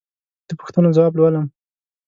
د 0.47 0.49
پوښتنو 0.59 0.89
ځواب 0.97 1.13
لولم. 1.15 1.45